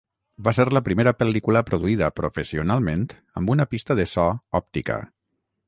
[0.45, 3.05] Va ser la primera pel·lícula produïda professionalment
[3.41, 4.29] amb una pista de so
[4.65, 5.01] òptica.